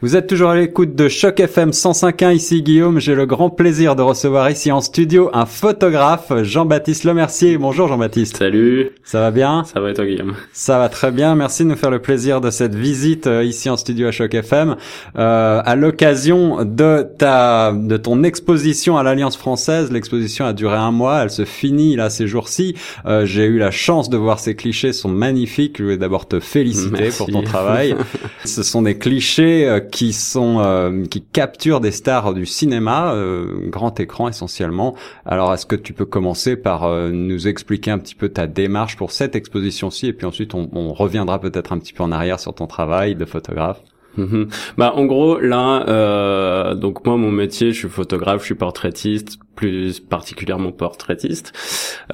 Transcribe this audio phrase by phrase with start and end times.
[0.00, 3.00] Vous êtes toujours à l'écoute de Choc FM 105.1, ici Guillaume.
[3.00, 7.58] J'ai le grand plaisir de recevoir ici en studio un photographe, Jean-Baptiste Lemercier.
[7.58, 8.36] Bonjour Jean-Baptiste.
[8.36, 8.92] Salut.
[9.02, 9.64] Ça va bien?
[9.64, 10.36] Ça va et toi Guillaume?
[10.52, 11.34] Ça va très bien.
[11.34, 14.32] Merci de nous faire le plaisir de cette visite euh, ici en studio à Choc
[14.34, 14.76] FM.
[15.16, 20.92] Euh, à l'occasion de ta, de ton exposition à l'Alliance française, l'exposition a duré un
[20.92, 21.24] mois.
[21.24, 22.76] Elle se finit là ces jours-ci.
[23.04, 25.78] Euh, J'ai eu la chance de voir ces clichés, sont magnifiques.
[25.78, 27.18] Je voulais d'abord te féliciter Merci.
[27.18, 27.96] pour ton travail.
[28.44, 33.68] Ce sont des clichés euh, qui sont euh, qui capturent des stars du cinéma, euh,
[33.68, 34.94] grand écran essentiellement.
[35.24, 38.96] Alors, est-ce que tu peux commencer par euh, nous expliquer un petit peu ta démarche
[38.96, 42.40] pour cette exposition-ci, et puis ensuite on, on reviendra peut-être un petit peu en arrière
[42.40, 43.80] sur ton travail de photographe?
[44.16, 44.48] Mhm.
[44.76, 49.38] Bah en gros là, euh, donc moi mon métier, je suis photographe, je suis portraitiste,
[49.54, 51.52] plus particulièrement portraitiste.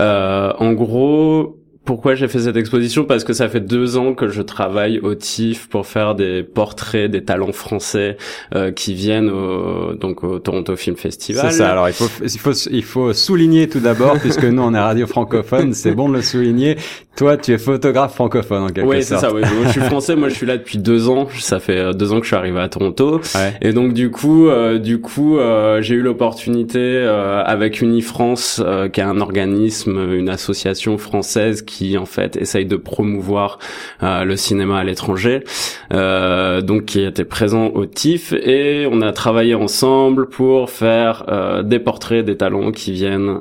[0.01, 1.61] Euh, en gros.
[1.85, 5.15] Pourquoi j'ai fait cette exposition Parce que ça fait deux ans que je travaille au
[5.15, 8.17] TIFF pour faire des portraits des talents français
[8.55, 11.51] euh, qui viennent au, donc au Toronto Film Festival.
[11.51, 11.71] C'est ça.
[11.71, 15.07] Alors il faut il faut il faut souligner tout d'abord, puisque nous on est radio
[15.07, 16.77] francophone, c'est bon de le souligner.
[17.17, 19.27] Toi, tu es photographe francophone en quelque Oui, c'est sorte.
[19.27, 19.33] ça.
[19.33, 19.43] Oui.
[19.67, 20.17] Je suis français.
[20.17, 21.29] Moi, je suis là depuis deux ans.
[21.39, 23.21] Ça fait euh, deux ans que je suis arrivé à Toronto.
[23.37, 23.55] Ouais.
[23.63, 28.89] Et donc du coup, euh, du coup, euh, j'ai eu l'opportunité euh, avec Unifrance, euh,
[28.89, 33.59] qui est un organisme, une association française qui en fait essaye de promouvoir
[34.03, 35.45] euh, le cinéma à l'étranger,
[35.93, 41.63] euh, donc qui était présent au TIFF et on a travaillé ensemble pour faire euh,
[41.63, 43.41] des portraits des talents qui viennent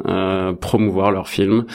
[0.60, 1.66] promouvoir leurs films.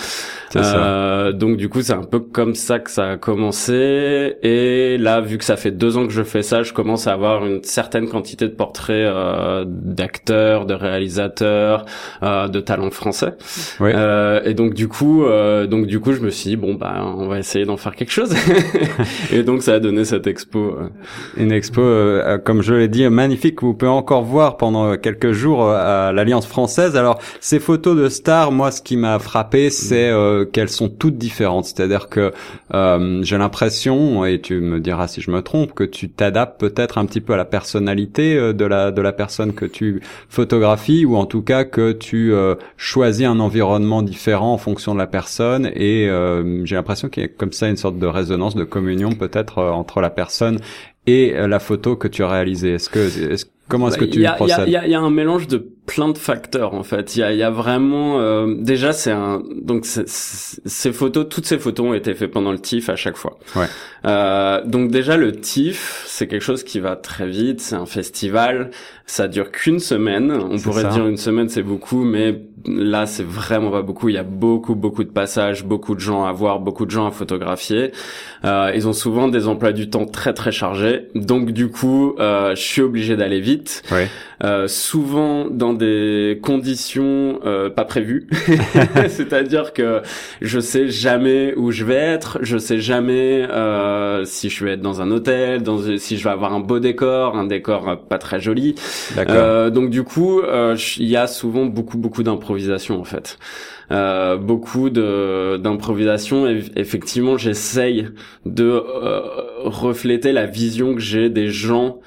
[0.51, 1.33] Ça.
[1.33, 4.37] Donc du coup, c'est un peu comme ça que ça a commencé.
[4.43, 7.13] Et là, vu que ça fait deux ans que je fais ça, je commence à
[7.13, 11.85] avoir une certaine quantité de portraits euh, d'acteurs, de réalisateurs,
[12.23, 13.35] euh, de talents français.
[13.81, 13.91] Oui.
[13.95, 15.25] Euh, et donc du coup,
[15.69, 18.11] donc du coup, je me suis dit bon bah on va essayer d'en faire quelque
[18.11, 18.35] chose.
[19.33, 20.59] et donc ça a donné cette expo.
[20.59, 20.89] euh.
[21.37, 24.97] Une expo, euh, euh, comme je l'ai dit, magnifique que vous pouvez encore voir pendant
[24.97, 26.97] quelques jours à l'Alliance française.
[26.97, 31.17] Alors, ces photos de stars, moi, ce qui m'a frappé, c'est euh, qu'elles sont toutes
[31.17, 31.67] différentes.
[31.67, 32.33] C'est-à-dire que
[32.75, 36.99] euh, j'ai l'impression, et tu me diras si je me trompe, que tu t'adaptes peut-être
[36.99, 41.17] un petit peu à la personnalité de la de la personne que tu photographies, ou
[41.17, 42.33] en tout cas que tu
[42.77, 45.71] choisis un environnement différent en fonction de la personne.
[45.75, 49.11] Et euh, j'ai l'impression qu'il y a comme ça une sorte de résonance, de communion
[49.13, 50.59] peut-être euh, entre la personne
[51.07, 52.75] et euh, la photo que tu as réalisée.
[52.75, 52.99] Est-ce que
[53.33, 54.65] est-ce- comment est-ce que Bah, tu y a, procèdes?
[54.67, 57.17] il y a- il y a un mélange de plein de facteurs en fait.
[57.17, 60.93] Il y a, il y a vraiment euh, déjà c'est un donc c'est- c'est- ces
[60.93, 63.39] photos, toutes ces photos ont été faites pendant le TIFF à chaque fois.
[63.57, 63.67] Ouais.
[64.07, 67.61] Euh, donc déjà le TIFF c'est quelque chose qui va très vite.
[67.61, 68.71] C'est un festival.
[69.09, 70.31] Ça dure qu'une semaine.
[70.31, 70.91] On pourrait ça.
[70.91, 74.11] dire une semaine c'est beaucoup, mais là c'est vraiment pas beaucoup.
[74.11, 77.07] Il y a beaucoup beaucoup de passages, beaucoup de gens à voir, beaucoup de gens
[77.07, 77.93] à photographier.
[78.45, 81.09] Euh, ils ont souvent des emplois du temps très très chargés.
[81.15, 83.83] Donc du coup, euh, je suis obligé d'aller vite.
[83.91, 84.09] Ouais.
[84.45, 88.29] Euh, souvent dans des conditions euh, pas prévues.
[89.09, 90.03] C'est-à-dire que
[90.41, 94.81] je sais jamais où je vais être, je sais jamais euh, si je vais être
[94.81, 98.19] dans un hôtel, dans si je vais avoir un beau décor, un décor euh, pas
[98.19, 98.77] très joli.
[99.17, 103.39] Euh, donc du coup, euh, il y a souvent beaucoup beaucoup d'improvisation en fait.
[103.91, 108.09] Euh, beaucoup de d'improvisation et effectivement j'essaye
[108.45, 109.21] de euh,
[109.65, 112.01] refléter la vision que j'ai des gens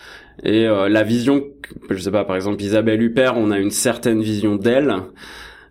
[0.44, 1.44] et euh, la vision
[1.90, 4.96] je sais pas par exemple Isabelle Huppert on a une certaine vision d'elle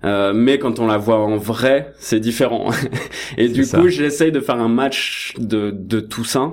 [0.05, 2.71] euh, mais quand on la voit en vrai, c'est différent.
[3.37, 6.53] et du coup, j'essaye de faire un match de, de tout ça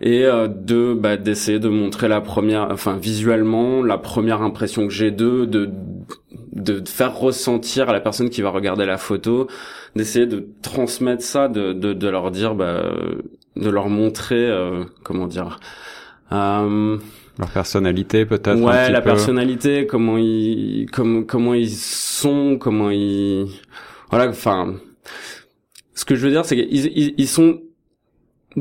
[0.00, 4.92] et euh, de bah, d'essayer de montrer la première, enfin visuellement, la première impression que
[4.92, 5.70] j'ai d'eux, de
[6.52, 9.46] de faire ressentir à la personne qui va regarder la photo,
[9.94, 12.82] d'essayer de transmettre ça, de de, de leur dire, bah,
[13.56, 15.60] de leur montrer, euh, comment dire.
[16.32, 16.98] Euh,
[17.38, 18.48] Leur personnalité peut-être.
[18.48, 19.10] un ouais petit la peu.
[19.10, 23.46] personnalité comment ils comment comment ils sont comment ils
[24.10, 24.74] voilà enfin
[25.94, 27.60] ce que je veux dire c'est qu'ils ils, ils sont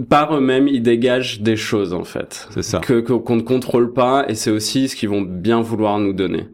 [0.10, 2.80] par eux-mêmes ils dégagent des choses en fait C'est ça.
[2.80, 6.14] que que- qu'on ne contrôle pas et c'est aussi ce qu'ils vont bien vouloir nous
[6.14, 6.48] donner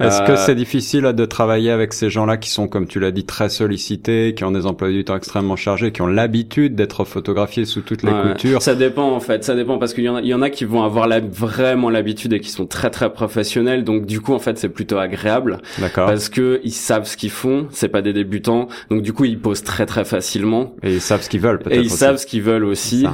[0.00, 3.12] Est-ce Euh, que c'est difficile de travailler avec ces gens-là qui sont, comme tu l'as
[3.12, 7.04] dit, très sollicités, qui ont des emplois du temps extrêmement chargés, qui ont l'habitude d'être
[7.04, 8.32] photographiés sous toutes les Ouais.
[8.32, 8.60] coutures?
[8.62, 10.50] Ça dépend en fait, ça dépend parce qu'il y en a, il y en a
[10.50, 14.32] qui vont avoir la, vraiment l'habitude et qui sont très très professionnels, donc du coup
[14.34, 16.06] en fait c'est plutôt agréable D'accord.
[16.06, 19.38] parce que ils savent ce qu'ils font, c'est pas des débutants, donc du coup ils
[19.38, 21.96] posent très très facilement Et ils savent ce qu'ils veulent et ils aussi.
[21.96, 23.06] savent ce qu'ils veulent aussi.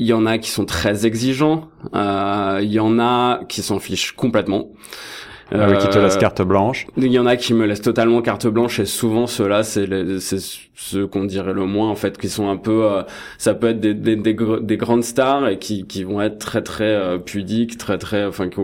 [0.00, 3.62] Euh, Il y en a qui sont très exigeants, euh, il y en a qui
[3.62, 4.68] s'en fichent complètement.
[5.52, 6.86] Ah oui, qui te laisse carte blanche.
[6.96, 9.88] Il y en a qui me laissent totalement carte blanche et souvent ceux-là, c'est
[10.76, 12.88] ceux qu'on dirait le moins en fait, qui sont un peu,
[13.36, 17.18] ça peut être des, des, des, grandes stars et qui, qui vont être très très
[17.18, 18.60] pudiques, très très, enfin qui,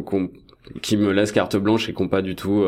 [0.80, 2.64] qui me laissent carte blanche et qui n'ont pas du tout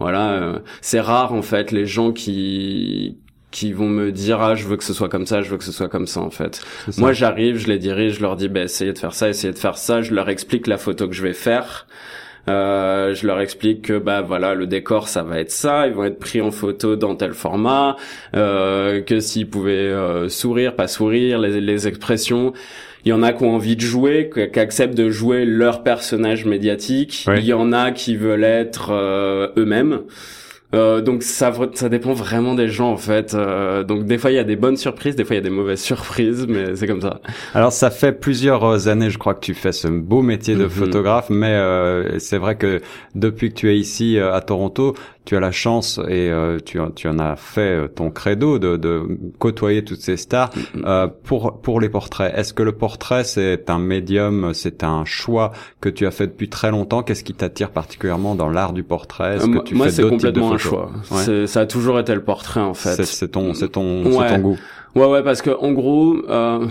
[0.00, 3.18] voilà, euh, c'est rare en fait les gens qui
[3.50, 5.64] qui vont me dire ah je veux que ce soit comme ça, je veux que
[5.64, 6.62] ce soit comme ça en fait.
[6.98, 9.58] Moi j'arrive, je les dirige, je leur dis bah essayez de faire ça, essayez de
[9.58, 11.86] faire ça, je leur explique la photo que je vais faire.
[12.48, 16.04] Euh, je leur explique que bah voilà le décor ça va être ça, ils vont
[16.04, 17.96] être pris en photo dans tel format,
[18.34, 22.54] euh, que s'ils pouvaient euh, sourire, pas sourire, les, les expressions.
[23.04, 26.44] Il y en a qui ont envie de jouer, qui acceptent de jouer leur personnage
[26.44, 27.26] médiatique.
[27.34, 30.00] Il y en a qui veulent être euh, eux-mêmes.
[30.72, 33.34] Euh, donc ça ça dépend vraiment des gens en fait.
[33.34, 35.44] Euh, donc des fois il y a des bonnes surprises, des fois il y a
[35.44, 37.20] des mauvaises surprises, mais c'est comme ça.
[37.54, 40.70] Alors ça fait plusieurs années, je crois que tu fais ce beau métier de mhm.
[40.70, 42.80] photographe, mais euh, c'est vrai que
[43.14, 44.94] depuis que tu es ici euh, à Toronto,
[45.24, 49.02] tu as la chance et euh, tu, tu en as fait ton credo de, de
[49.38, 50.50] côtoyer toutes ces stars.
[50.74, 50.84] Mhm.
[50.86, 55.52] Euh, pour pour les portraits, est-ce que le portrait c'est un médium, c'est un choix
[55.80, 57.02] que tu as fait depuis très longtemps?
[57.02, 59.38] Qu'est-ce qui t'attire particulièrement dans l'art du portrait?
[59.38, 60.90] Que tu moi, fais complètement choix.
[61.46, 63.04] Ça a toujours été le portrait en fait.
[63.04, 64.58] C'est ton, c'est ton, c'est ton goût.
[64.94, 66.66] Ouais, ouais, parce que en gros, euh,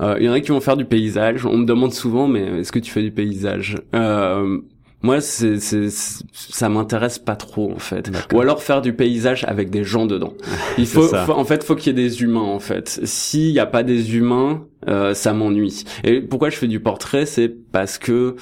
[0.00, 1.44] euh, il y en a qui vont faire du paysage.
[1.44, 3.76] On me demande souvent, mais est-ce que tu fais du paysage?
[3.94, 4.58] Euh,
[5.02, 8.10] moi, c'est, ça m'intéresse pas trop en fait.
[8.32, 10.34] Ou alors faire du paysage avec des gens dedans.
[10.78, 13.00] Il faut, faut en fait, faut qu'il y ait des humains en fait.
[13.04, 15.84] S'il y a pas des humains, euh, ça m'ennuie.
[16.04, 18.36] Et pourquoi je fais du portrait, c'est parce que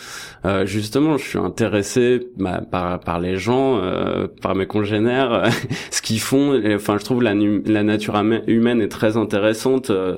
[0.45, 5.51] euh, justement, je suis intéressé bah, par par les gens, euh, par mes congénères,
[5.91, 6.61] ce qu'ils font.
[6.75, 9.91] enfin, je trouve la, la nature humaine est très intéressante.
[9.91, 10.17] Euh,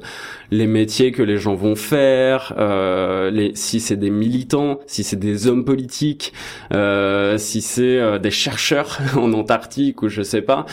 [0.52, 5.14] les métiers que les gens vont faire, euh, les, si c'est des militants, si c'est
[5.14, 6.32] des hommes politiques,
[6.72, 10.66] si c'est des chercheurs en Antarctique ou je sais pas,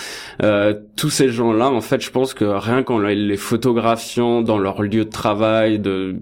[0.95, 5.05] tous ces gens-là, en fait, je pense que rien qu'en les photographiant dans leur lieu
[5.05, 5.36] de travail
[5.79, 6.15] de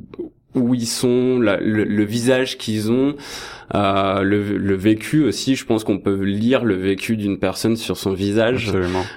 [0.56, 3.16] où ils sont, le, visage qu'ils ont,
[3.76, 5.56] euh, le, vécu aussi.
[5.56, 8.72] Je pense qu'on peut lire le vécu d'une personne sur son visage.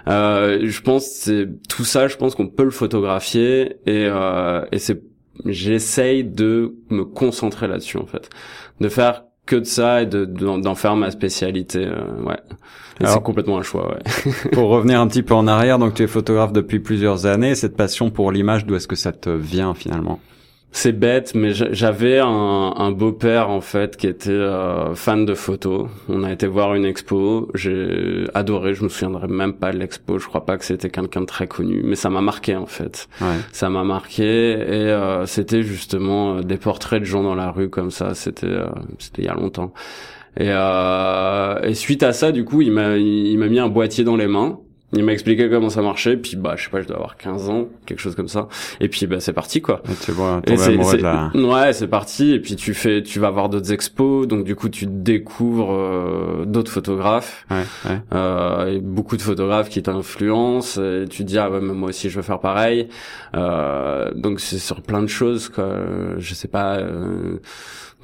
[0.08, 2.08] Euh, je pense c'est tout ça.
[2.08, 5.00] Je pense qu'on peut le photographier et, euh, et c'est
[5.46, 8.28] j'essaye de me concentrer là-dessus en fait,
[8.80, 11.84] de faire que de ça et de d'en faire ma spécialité.
[11.84, 12.38] Euh, ouais.
[13.00, 13.92] C'est complètement un choix.
[13.92, 14.32] Ouais.
[14.52, 17.54] pour revenir un petit peu en arrière, donc tu es photographe depuis plusieurs années.
[17.54, 20.20] Cette passion pour l'image, d'où est-ce que ça te vient finalement?
[20.70, 22.26] C'est bête, mais j'avais un,
[22.76, 25.88] un beau-père en fait qui était euh, fan de photos.
[26.08, 28.74] On a été voir une expo, j'ai adoré.
[28.74, 30.18] Je me souviendrai même pas de l'expo.
[30.18, 33.08] Je crois pas que c'était quelqu'un de très connu, mais ça m'a marqué en fait.
[33.20, 33.26] Ouais.
[33.50, 37.70] Ça m'a marqué et euh, c'était justement euh, des portraits de gens dans la rue
[37.70, 38.14] comme ça.
[38.14, 38.46] C'était
[38.98, 39.72] c'était il y a longtemps.
[40.38, 44.16] Et, et suite à ça, du coup, il m'a il m'a mis un boîtier dans
[44.16, 44.60] les mains
[44.94, 47.50] il m'a expliqué comment ça marchait, puis bah je sais pas, je dois avoir 15
[47.50, 48.48] ans, quelque chose comme ça.
[48.80, 49.82] Et puis bah c'est parti quoi.
[49.90, 50.40] Et tu vois,
[51.34, 52.32] Ouais, c'est parti.
[52.32, 56.44] Et puis tu fais, tu vas voir d'autres expos, donc du coup tu découvres euh,
[56.46, 58.00] d'autres photographes, ouais, ouais.
[58.14, 60.80] Euh, et beaucoup de photographes qui t'influencent.
[60.80, 62.88] Et tu te dis ah ouais, mais moi aussi je veux faire pareil.
[63.36, 65.68] Euh, donc c'est sur plein de choses quoi.
[66.16, 66.80] Je sais pas.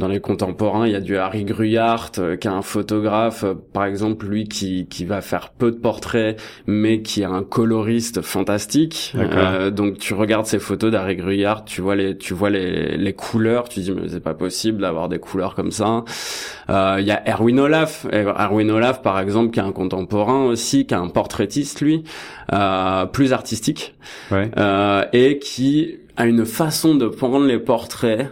[0.01, 3.55] Dans les contemporains, il y a du Harry Gruyart, euh, qui est un photographe, euh,
[3.73, 6.37] par exemple, lui qui, qui va faire peu de portraits,
[6.67, 9.15] mais qui est un coloriste fantastique.
[9.15, 13.13] Euh, donc tu regardes ces photos d'Harry Gruyart, tu vois les, tu vois les, les
[13.13, 16.05] couleurs, tu dis mais c'est pas possible d'avoir des couleurs comme ça.
[16.69, 20.95] Il y a Erwin Olaf, Erwin Olaf par exemple, qui est un contemporain aussi, qui
[20.95, 22.03] est un portraitiste lui,
[22.53, 23.95] euh, plus artistique,
[24.33, 24.51] ouais.
[25.13, 28.31] et qui a une façon de prendre les portraits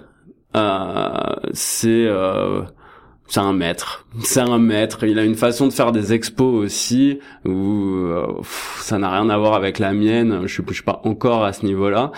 [1.52, 2.62] c'est euh,
[3.32, 4.04] c'est un maître.
[4.22, 5.04] C'est un maître.
[5.04, 8.26] Il a une façon de faire des expos aussi où euh,
[8.78, 10.42] ça n'a rien à voir avec la mienne.
[10.42, 12.12] Je suis, pas encore à ce niveau-là,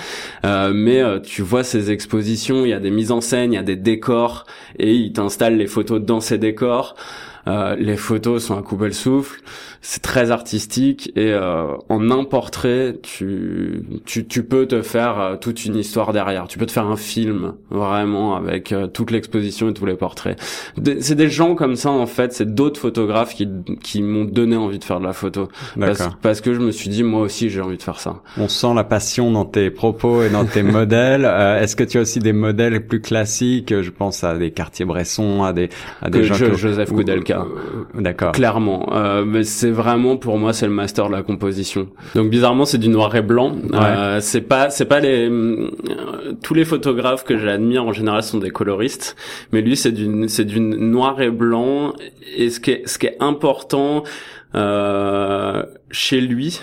[0.44, 2.64] euh, mais euh, tu vois ces expositions.
[2.64, 4.44] Il y a des mises en scène, il y a des décors,
[4.76, 6.96] et il t'installe les photos dans ces décors.
[7.46, 9.40] Euh, les photos sont à couper le souffle
[9.86, 15.36] c'est très artistique et euh, en un portrait, tu, tu, tu peux te faire euh,
[15.36, 16.48] toute une histoire derrière.
[16.48, 20.40] Tu peux te faire un film vraiment avec euh, toute l'exposition et tous les portraits.
[21.00, 23.46] C'est des gens comme ça en fait, c'est d'autres photographes qui,
[23.82, 25.48] qui m'ont donné envie de faire de la photo.
[25.78, 28.22] Parce, parce, que je me suis dit moi aussi j'ai envie de faire ça.
[28.38, 31.26] On sent la passion dans tes propos et dans tes modèles.
[31.60, 33.78] Est-ce que tu as aussi des modèles plus classiques?
[33.82, 35.68] Je pense à des quartiers Bresson, à des
[36.00, 38.00] à des gens Joseph Koudelka cas.
[38.00, 38.32] D'accord.
[38.32, 38.88] Clairement,
[39.26, 41.88] mais c'est vraiment pour moi c'est le master de la composition.
[42.14, 43.56] Donc bizarrement c'est du noir et blanc.
[44.20, 45.30] c'est pas c'est pas les
[46.42, 49.16] tous les photographes que j'admire en général sont des coloristes,
[49.52, 51.92] mais lui c'est d'une c'est d'une noir et blanc.
[52.36, 54.04] Et ce qui est ce qui est important
[55.90, 56.60] chez lui,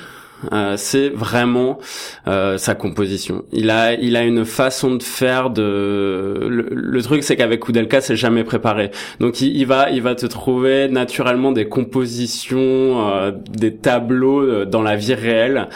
[0.52, 1.80] euh, c'est vraiment
[2.28, 3.44] euh, sa composition.
[3.52, 6.48] Il a, il a une façon de faire de.
[6.50, 8.92] Le, truc, c'est qu'avec Kudelka, c'est jamais préparé.
[9.20, 14.96] Donc, il, va, il va te trouver naturellement des compositions, euh, des tableaux dans la
[14.96, 15.68] vie réelle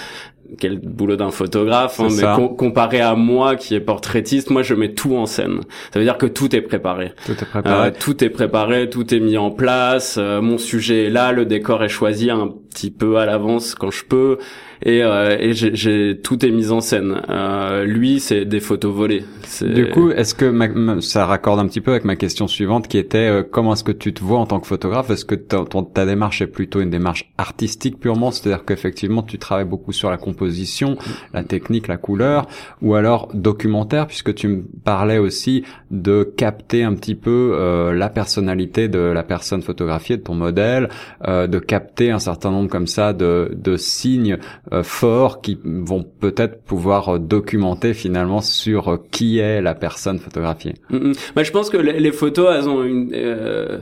[0.59, 4.93] quel boulot d'un photographe, hein, mais comparé à moi qui est portraitiste, moi je mets
[4.93, 5.61] tout en scène.
[5.93, 7.13] Ça veut dire que tout est préparé.
[7.25, 7.87] Tout est préparé.
[7.87, 10.17] Euh, tout est préparé, tout est mis en place.
[10.17, 13.91] Euh, mon sujet est là, le décor est choisi un petit peu à l'avance quand
[13.91, 14.37] je peux
[14.81, 17.21] et, euh, et j'ai tout est mis en scène.
[17.29, 19.23] Euh, lui, c'est des photos volées.
[19.61, 23.17] Du coup, est-ce que ça raccorde un petit peu avec ma question suivante qui était
[23.17, 25.09] euh, comment est-ce que tu te vois en tant que photographe?
[25.09, 25.63] Est-ce que ta,
[25.93, 30.17] ta démarche est plutôt une démarche artistique purement, c'est-à-dire qu'effectivement tu travailles beaucoup sur la
[30.17, 30.97] composition,
[31.33, 32.47] la technique, la couleur,
[32.81, 38.09] ou alors documentaire puisque tu me parlais aussi de capter un petit peu euh, la
[38.09, 40.89] personnalité de la personne photographiée, de ton modèle,
[41.25, 44.37] de capter un certain nombre comme ça de, de signes
[44.71, 50.19] euh, forts qui vont peut-être pouvoir euh, documenter finalement sur euh, qui est la personne
[50.19, 50.75] photographiée.
[50.89, 51.13] Mm, mm.
[51.35, 53.79] Bah, je pense que les, photos, elles ont une, euh,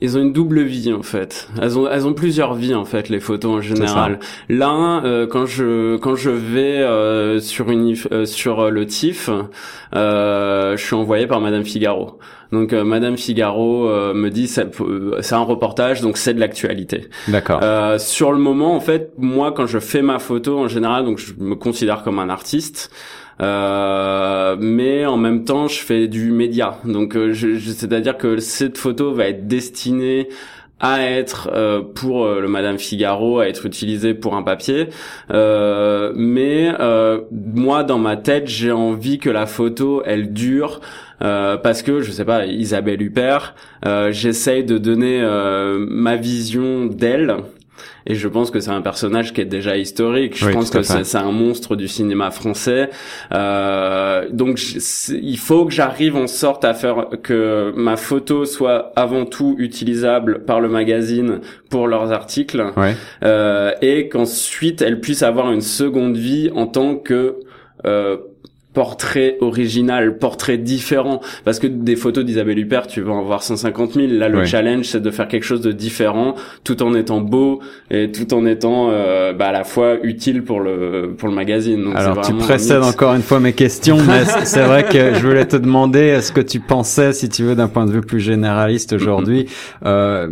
[0.00, 1.48] ils ont une double vie en fait.
[1.60, 4.18] Elles ont, elles ont plusieurs vies en fait les photos en général.
[4.48, 7.94] Là, euh, quand je quand je vais euh, sur une
[8.26, 9.30] sur le TIFF,
[9.94, 12.18] euh, je suis envoyé par Madame Figaro.
[12.52, 17.08] Donc euh, Madame Figaro euh, me dit c'est un reportage donc c'est de l'actualité.
[17.28, 17.60] D'accord.
[17.62, 21.18] Euh, sur le moment en fait moi quand je fais ma photo en général donc
[21.18, 22.90] je me considère comme un artiste.
[23.40, 26.78] Euh, mais en même temps, je fais du média.
[26.84, 30.28] Donc, je, c'est-à-dire que cette photo va être destinée
[30.80, 34.88] à être euh, pour le Madame Figaro, à être utilisée pour un papier.
[35.30, 36.72] Euh, mais
[37.30, 40.80] moi, dans ma tête, j'ai envie que la photo, elle dure
[41.22, 43.54] euh, parce que je sais pas Isabelle Huppert,
[43.86, 47.36] euh, j'essaye de donner euh, ma vision d'elle
[48.06, 50.36] et je pense que c'est un personnage qui est déjà historique.
[50.36, 52.90] Je pense que c'est un monstre du cinéma français.
[53.32, 54.60] Euh, donc
[55.10, 60.44] il faut que j'arrive en sorte à faire que ma photo soit avant tout utilisable
[60.44, 62.64] par le magazine pour leurs articles
[63.22, 67.36] euh, et qu'ensuite elle puisse avoir une seconde vie en tant que
[67.84, 68.16] euh,
[68.72, 71.20] portrait original, portrait différent.
[71.44, 74.06] Parce que des photos d'Isabelle Huppert, tu vas en voir 150 000.
[74.12, 77.60] Là, le challenge, c'est de faire quelque chose de différent, tout en étant beau
[77.90, 81.84] et tout en étant euh, bah, à la fois utile pour le pour le magazine.
[81.84, 85.46] Donc, Alors, tu précèdes encore une fois mes questions, mais c'est vrai que je voulais
[85.46, 88.92] te demander, est-ce que tu pensais, si tu veux, d'un point de vue plus généraliste
[88.92, 89.46] aujourd'hui,
[89.84, 90.28] euh,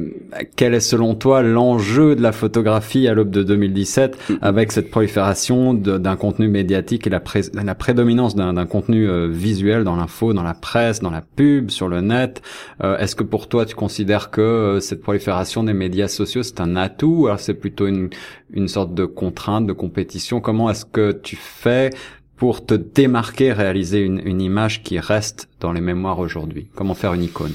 [0.56, 5.74] quel est selon toi l'enjeu de la photographie à l'aube de 2017 avec cette prolifération
[5.74, 7.22] d'un contenu médiatique et la,
[7.54, 11.88] la prédominance d'un contenu euh, visuel dans l'info, dans la presse, dans la pub, sur
[11.88, 12.42] le net.
[12.82, 16.60] Euh, est-ce que pour toi, tu considères que euh, cette prolifération des médias sociaux, c'est
[16.60, 18.10] un atout ou alors c'est plutôt une,
[18.52, 20.40] une sorte de contrainte, de compétition?
[20.40, 21.90] Comment est-ce que tu fais
[22.36, 26.68] pour te démarquer, réaliser une, une image qui reste dans les mémoires aujourd'hui?
[26.74, 27.52] Comment faire une icône?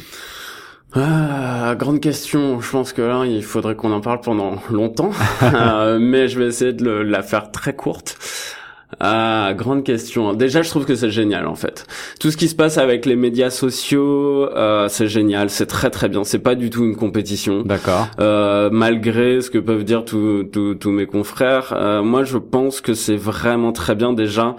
[0.98, 2.62] Ah, grande question.
[2.62, 5.12] Je pense que là, il faudrait qu'on en parle pendant longtemps,
[6.00, 8.18] mais je vais essayer de la faire très courte.
[9.00, 10.34] Ah, grande question.
[10.34, 11.86] Déjà, je trouve que c'est génial en fait.
[12.20, 16.08] Tout ce qui se passe avec les médias sociaux, euh, c'est génial, c'est très très
[16.08, 16.24] bien.
[16.24, 17.64] C'est pas du tout une compétition.
[17.64, 18.08] D'accord.
[18.20, 22.94] Euh, malgré ce que peuvent dire tous tous mes confrères, euh, moi je pense que
[22.94, 24.56] c'est vraiment très bien déjà.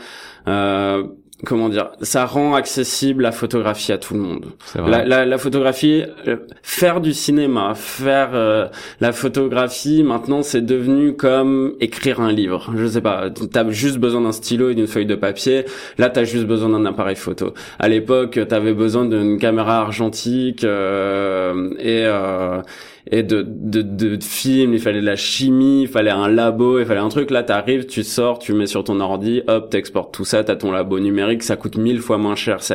[0.49, 1.05] Euh,
[1.45, 4.47] comment dire, ça rend accessible la photographie à tout le monde.
[4.75, 8.69] La, la, la, photographie, euh, faire du cinéma, faire euh,
[9.01, 12.73] la photographie, maintenant c'est devenu comme écrire un livre.
[12.77, 15.67] Je sais pas, t'as juste besoin d'un stylo et d'une feuille de papier.
[15.99, 17.53] Là, t'as juste besoin d'un appareil photo.
[17.79, 22.07] À l'époque, t'avais besoin d'une caméra argentique euh, et
[23.09, 26.87] et de, de, de, films, il fallait de la chimie, il fallait un labo, il
[26.87, 27.31] fallait un truc.
[27.31, 30.73] Là, t'arrives, tu sors, tu mets sur ton ordi, hop, t'exportes tout ça, t'as ton
[30.73, 32.75] labo numérique, ça coûte mille fois moins cher, c'est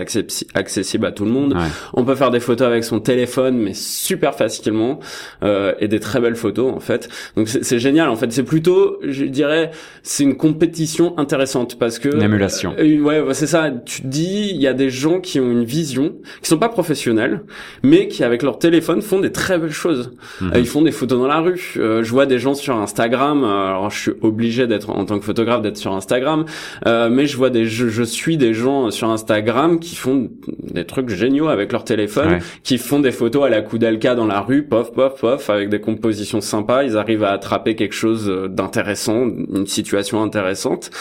[0.53, 1.57] accessible à tout le monde.
[1.93, 4.99] On peut faire des photos avec son téléphone, mais super facilement,
[5.43, 7.09] euh, et des très belles photos en fait.
[7.35, 8.31] Donc c'est génial en fait.
[8.31, 9.71] C'est plutôt, je dirais,
[10.01, 12.73] c'est une compétition intéressante parce que une émulation.
[12.79, 13.69] Euh, ouais, c'est ça.
[13.85, 16.69] Tu te dis, il y a des gens qui ont une vision, qui sont pas
[16.69, 17.41] professionnels,
[17.83, 20.11] mais qui avec leur téléphone font des très belles choses.
[20.41, 20.51] Mhm.
[20.55, 21.59] ils font des photos dans la rue.
[21.75, 23.43] je vois des gens sur Instagram.
[23.43, 26.45] alors je suis obligé d'être en tant que photographe d'être sur Instagram,
[26.85, 31.09] mais je vois des, je, je, suis des gens sur Instagram qui font des trucs
[31.09, 34.91] géniaux avec leur téléphone, qui font des photos à la Koudelka dans la rue, pof,
[34.91, 36.83] pof, pof, avec des compositions sympas.
[36.83, 40.91] Ils arrivent à attraper quelque chose d'intéressant, une situation intéressante,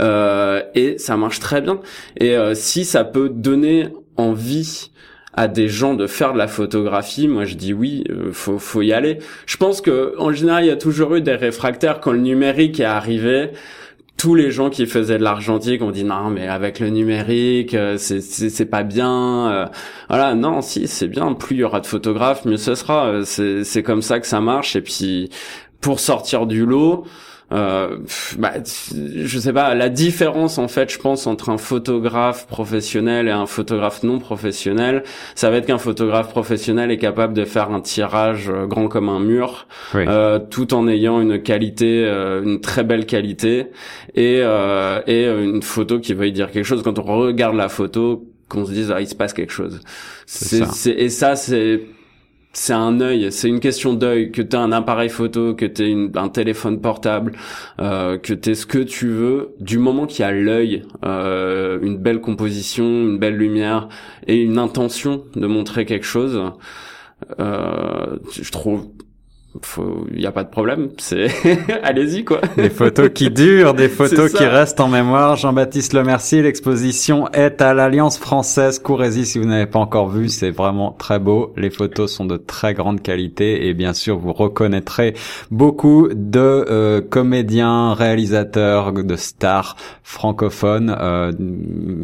[0.00, 1.80] euh, et ça marche très bien.
[2.18, 4.90] Et euh, si ça peut donner envie
[5.36, 8.82] à des gens de faire de la photographie, moi je dis oui, euh, faut faut
[8.82, 9.18] y aller.
[9.46, 12.80] Je pense que en général il y a toujours eu des réfractaires quand le numérique
[12.80, 13.50] est arrivé
[14.16, 17.98] tous les gens qui faisaient de l'argentique ont dit non mais avec le numérique euh,
[17.98, 19.66] c'est c'est pas bien euh.
[20.08, 23.62] voilà non si c'est bien plus il y aura de photographes mieux ce sera c'est
[23.62, 25.28] c'est comme ça que ça marche et puis
[25.82, 27.04] pour sortir du lot
[27.52, 27.98] euh,
[28.38, 33.32] bah, je sais pas la différence en fait je pense entre un photographe professionnel et
[33.32, 35.04] un photographe non professionnel
[35.36, 39.08] ça va être qu'un photographe professionnel est capable de faire un tirage euh, grand comme
[39.08, 43.68] un mur euh, tout en ayant une qualité euh, une très belle qualité
[44.14, 46.82] et euh, et une photo qui y dire quelque chose.
[46.82, 49.80] Quand on regarde la photo qu'on se dise ah il se passe quelque chose.
[50.26, 51.80] C'est et ça c'est
[52.56, 56.28] c'est un œil, c'est une question d'œil, que tu un appareil photo, que tu un
[56.30, 57.32] téléphone portable,
[57.80, 61.98] euh, que tu ce que tu veux, du moment qu'il y a l'œil, euh, une
[61.98, 63.88] belle composition, une belle lumière
[64.26, 66.40] et une intention de montrer quelque chose,
[67.40, 68.88] euh, je trouve
[70.12, 71.28] il n'y a pas de problème, c'est
[71.82, 72.40] allez-y quoi.
[72.56, 75.36] Des photos qui durent, des photos qui restent en mémoire.
[75.36, 78.78] Jean-Baptiste Lemercier, l'exposition est à l'Alliance française.
[78.78, 81.52] Courez-y si vous n'avez pas encore vu, c'est vraiment très beau.
[81.56, 85.14] Les photos sont de très grande qualité et bien sûr vous reconnaîtrez
[85.50, 91.32] beaucoup de euh, comédiens, réalisateurs, de stars francophones, euh,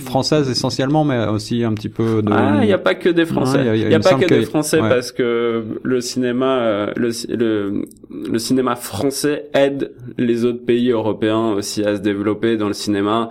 [0.01, 2.33] françaises essentiellement, mais aussi un petit peu de.
[2.33, 3.61] Ah, il n'y a pas que des Français.
[3.65, 7.11] Il n'y a, pas que, des Français parce que le cinéma, euh, le
[7.43, 13.29] le, cinéma français aide les autres pays européens aussi à se développer dans le cinéma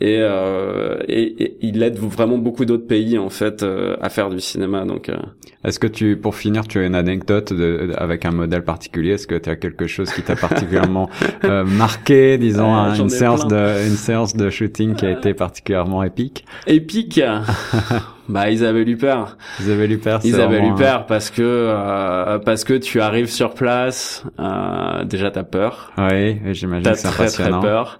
[0.00, 4.40] et, euh, et, il aide vraiment beaucoup d'autres pays en fait euh, à faire du
[4.40, 4.84] cinéma.
[4.84, 5.16] Donc, euh.
[5.64, 9.12] est-ce que tu, pour finir, tu as une anecdote de, avec un modèle particulier?
[9.12, 11.08] Est-ce que tu as quelque chose qui t'a particulièrement
[11.66, 16.44] marqué, disons une séance de une séance de shooting qui a été particulièrement épique?
[16.66, 17.20] Épique.
[18.32, 19.36] Bah Isabelle Huppert.
[19.60, 20.20] Isabelle Huppert.
[20.24, 25.92] Isabelle Huppert parce que euh, parce que tu arrives sur place, euh, déjà t'as peur.
[25.98, 27.98] Oui, j'imagine c'est très très peur.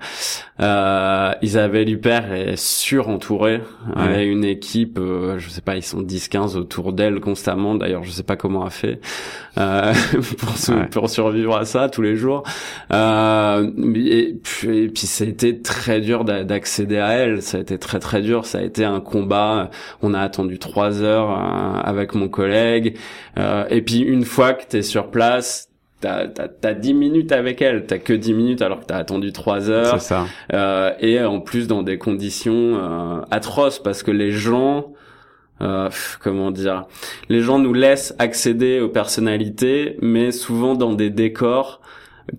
[0.61, 3.62] Euh, Isabelle Huppert est surentourée.
[3.97, 7.75] Elle a une équipe, euh, je sais pas, ils sont 10-15 autour d'elle constamment.
[7.75, 9.01] D'ailleurs, je sais pas comment elle fait
[9.59, 9.93] euh,
[10.39, 10.55] pour,
[10.90, 12.45] pour, survivre à ça tous les jours.
[12.92, 17.42] Euh, et, puis, et puis ça a été très dur d'accéder à elle.
[17.42, 18.47] Ça a été très très dur.
[18.47, 19.71] Ça a été un combat.
[20.01, 22.97] On a attendu trois heures euh, avec mon collègue.
[23.39, 27.87] Euh, et puis une fois que t'es sur place, t'as t'as dix minutes avec elle,
[27.87, 30.01] t'as que dix minutes alors que t'as attendu trois heures.
[30.01, 30.27] C'est ça.
[30.53, 34.93] Euh, et en plus dans des conditions euh, atroces parce que les gens,
[35.63, 35.89] euh,
[36.21, 36.85] comment dire,
[37.29, 41.81] les gens nous laissent accéder aux personnalités, mais souvent dans des décors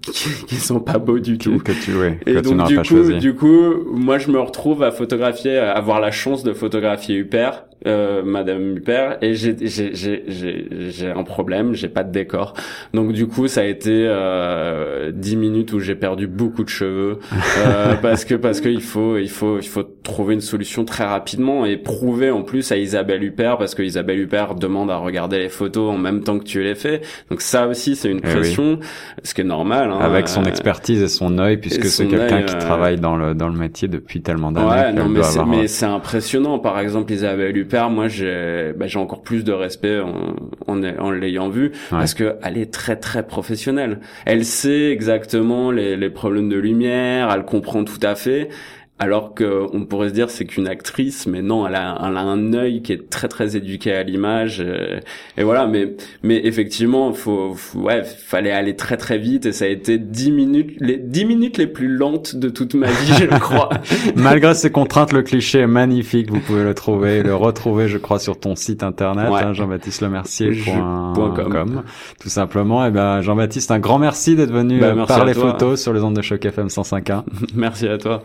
[0.02, 1.58] qui, qui sont pas beaux du tout.
[1.60, 5.58] Que tu, ouais, et donc du coup, du coup, moi je me retrouve à photographier,
[5.58, 11.10] à avoir la chance de photographier Huppert euh, Madame Huppert et j'ai j'ai j'ai j'ai
[11.10, 12.54] un problème, j'ai pas de décor.
[12.94, 17.20] Donc du coup, ça a été euh, 10 minutes où j'ai perdu beaucoup de cheveux
[17.66, 21.06] euh, parce que parce que il faut il faut il faut trouver une solution très
[21.06, 25.40] rapidement et prouver en plus à Isabelle Huppert parce que Isabelle Huppert demande à regarder
[25.40, 27.02] les photos en même temps que tu les fais.
[27.30, 28.80] Donc ça aussi, c'est une eh pression,
[29.24, 29.92] ce qui est normal.
[29.92, 33.34] Hein, Avec son expertise et son œil, puisque c'est quelqu'un qui euh, travaille dans le
[33.34, 34.70] dans le métier depuis tellement d'années.
[34.70, 36.60] Ouais, non, mais c'est impressionnant.
[36.60, 40.36] Par exemple, Isabelle Huppert moi j'ai bah, j'ai encore plus de respect en
[40.68, 44.00] en, en l'ayant vu parce que elle est très très professionnelle.
[44.26, 48.50] Elle sait exactement les, les problèmes de lumière, elle comprend tout à fait
[49.00, 52.54] alors qu'on pourrait se dire c'est qu'une actrice, mais non, elle a, elle a, un
[52.54, 54.64] œil qui est très très éduqué à l'image,
[55.38, 55.68] et, voilà.
[55.68, 59.98] Mais mais effectivement, faut, faut, ouais, fallait aller très très vite, et ça a été
[59.98, 63.70] dix minutes, les dix minutes les plus lentes de toute ma vie, je crois.
[64.16, 66.32] Malgré ces contraintes, le cliché est magnifique.
[66.32, 71.84] Vous pouvez le trouver, le retrouver, je crois, sur ton site internet, hein, Jean-Baptiste Lemercier.com,
[72.20, 72.86] tout simplement.
[72.86, 76.16] Et ben Jean-Baptiste, un grand merci d'être venu bah, euh, parler photos sur les ondes
[76.16, 77.24] de choc FM 105.1.
[77.56, 78.24] merci à toi.